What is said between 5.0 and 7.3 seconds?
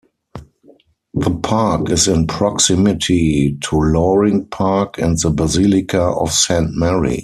the Basilica of Saint Mary.